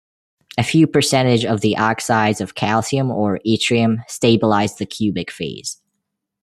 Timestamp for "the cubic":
4.77-5.29